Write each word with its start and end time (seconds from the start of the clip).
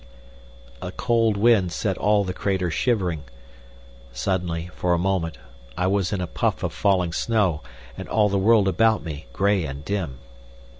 A 0.81 0.91
cold 0.91 1.37
wind 1.37 1.71
set 1.71 1.95
all 1.95 2.23
the 2.23 2.33
crater 2.33 2.71
shivering. 2.71 3.23
Suddenly, 4.11 4.71
for 4.73 4.95
a 4.95 4.97
moment, 4.97 5.37
I 5.77 5.85
was 5.85 6.11
in 6.11 6.19
a 6.21 6.25
puff 6.25 6.63
of 6.63 6.73
falling 6.73 7.13
snow, 7.13 7.61
and 7.95 8.09
all 8.09 8.27
the 8.27 8.39
world 8.39 8.67
about 8.67 9.03
me 9.03 9.27
grey 9.31 9.63
and 9.63 9.85
dim. 9.85 10.17